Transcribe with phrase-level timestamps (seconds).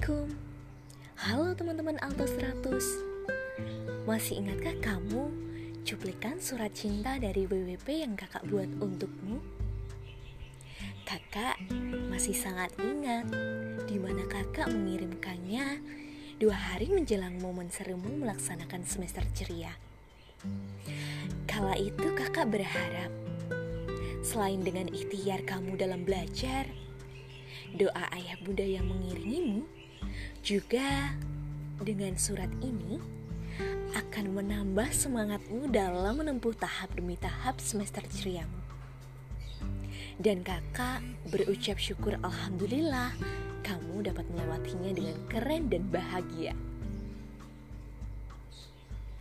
[0.00, 0.32] Assalamualaikum
[1.20, 5.28] Halo teman-teman Alto 100 Masih ingatkah kamu
[5.84, 9.44] cuplikan surat cinta dari WWP yang kakak buat untukmu?
[11.04, 11.60] Kakak
[12.08, 13.28] masih sangat ingat
[13.84, 15.84] di mana kakak mengirimkannya
[16.40, 19.76] dua hari menjelang momen serumu melaksanakan semester ceria.
[21.44, 23.12] Kala itu kakak berharap
[24.24, 26.64] Selain dengan ikhtiar kamu dalam belajar,
[27.76, 29.79] doa ayah bunda yang mengiringimu
[30.40, 31.14] juga
[31.80, 33.00] dengan surat ini
[33.96, 38.60] akan menambah semangatmu dalam menempuh tahap demi tahap semester ceriamu.
[40.20, 41.00] Dan kakak
[41.32, 43.16] berucap syukur Alhamdulillah
[43.64, 46.52] kamu dapat melewatinya dengan keren dan bahagia.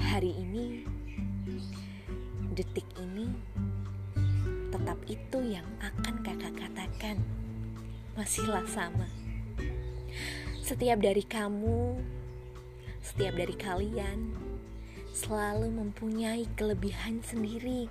[0.00, 0.84] Hari ini,
[2.56, 3.28] detik ini,
[4.72, 7.16] tetap itu yang akan kakak katakan.
[8.16, 9.25] Masihlah sama.
[10.66, 11.94] Setiap dari kamu,
[12.98, 14.34] setiap dari kalian
[15.14, 17.86] selalu mempunyai kelebihan sendiri.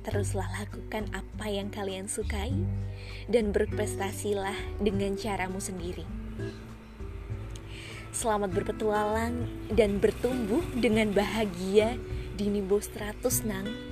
[0.00, 2.56] Teruslah lakukan apa yang kalian sukai
[3.28, 6.08] dan berprestasilah dengan caramu sendiri.
[8.08, 12.00] Selamat berpetualang dan bertumbuh dengan bahagia
[12.40, 13.89] di Nimbo 100 nang.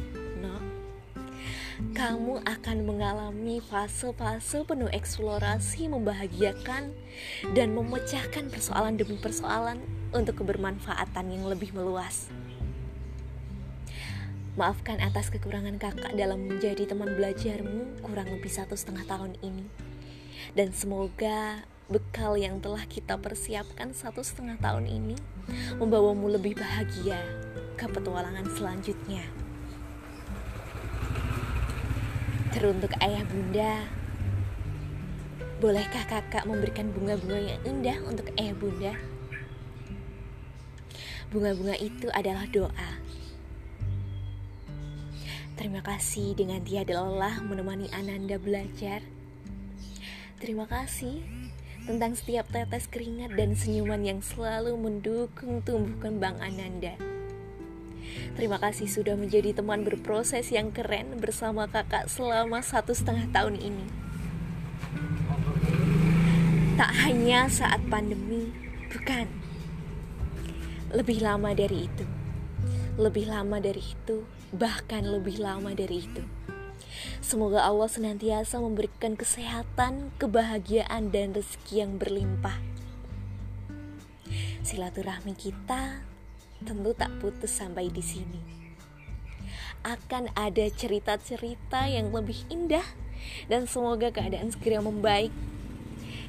[1.79, 6.91] Kamu akan mengalami fase-fase penuh eksplorasi membahagiakan
[7.55, 9.79] dan memecahkan persoalan demi persoalan
[10.11, 12.35] untuk kebermanfaatan yang lebih meluas.
[14.59, 19.71] Maafkan atas kekurangan kakak dalam menjadi teman belajarmu kurang lebih satu setengah tahun ini.
[20.59, 25.15] Dan semoga bekal yang telah kita persiapkan satu setengah tahun ini
[25.79, 27.23] membawamu lebih bahagia
[27.79, 29.48] ke petualangan selanjutnya.
[32.49, 33.85] Teruntuk ayah bunda,
[35.61, 38.93] bolehkah kakak memberikan bunga-bunga yang indah untuk ayah bunda?
[41.29, 42.91] Bunga-bunga itu adalah doa.
[45.61, 49.05] Terima kasih dengan tiada lelah menemani Ananda belajar.
[50.41, 51.21] Terima kasih
[51.85, 57.18] tentang setiap tetes keringat dan senyuman yang selalu mendukung tumbuh kembang Ananda.
[58.39, 63.87] Terima kasih sudah menjadi teman berproses yang keren bersama kakak selama satu setengah tahun ini.
[66.79, 68.55] Tak hanya saat pandemi,
[68.87, 69.27] bukan
[70.95, 72.07] lebih lama dari itu,
[72.95, 74.23] lebih lama dari itu,
[74.55, 76.23] bahkan lebih lama dari itu.
[77.19, 82.57] Semoga Allah senantiasa memberikan kesehatan, kebahagiaan, dan rezeki yang berlimpah.
[84.65, 86.03] Silaturahmi kita
[86.63, 88.41] tentu tak putus sampai di sini.
[89.87, 92.85] Akan ada cerita-cerita yang lebih indah,
[93.47, 95.35] dan semoga keadaan segera membaik.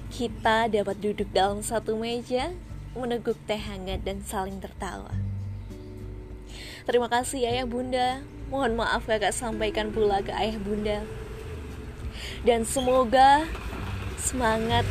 [0.09, 2.49] Kita dapat duduk dalam satu meja
[2.97, 5.13] meneguk teh hangat dan saling tertawa.
[6.89, 8.25] Terima kasih ayah bunda.
[8.49, 11.05] Mohon maaf kakak sampaikan pula ke ayah bunda.
[12.41, 13.45] Dan semoga
[14.17, 14.89] semangat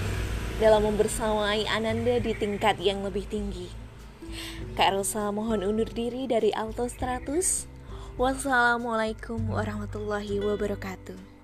[0.62, 3.87] dalam membersamai Ananda di tingkat yang lebih tinggi.
[4.74, 7.68] Kak Rosa mohon undur diri dari Alto Stratus.
[8.18, 11.37] Wassalamualaikum warahmatullahi wabarakatuh.